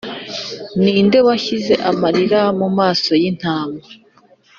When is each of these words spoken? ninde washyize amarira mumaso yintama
ninde 0.81 1.19
washyize 1.27 1.73
amarira 1.89 2.41
mumaso 2.59 3.11
yintama 3.21 3.81